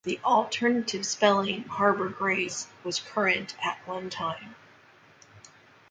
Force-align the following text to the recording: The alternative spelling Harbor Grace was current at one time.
The 0.03 0.19
alternative 0.25 1.05
spelling 1.05 1.61
Harbor 1.65 2.09
Grace 2.09 2.65
was 2.83 2.99
current 2.99 3.53
at 3.63 3.85
one 3.87 4.09
time. 4.09 4.55